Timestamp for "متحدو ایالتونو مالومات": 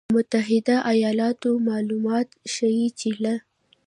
0.17-2.27